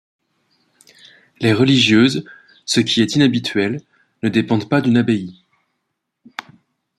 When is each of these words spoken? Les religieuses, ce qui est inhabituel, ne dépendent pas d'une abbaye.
Les 1.41 1.53
religieuses, 1.53 2.25
ce 2.65 2.79
qui 2.79 3.03
est 3.03 3.15
inhabituel, 3.15 3.81
ne 4.23 4.29
dépendent 4.29 4.67
pas 4.67 4.81
d'une 4.81 4.97
abbaye. 4.97 5.43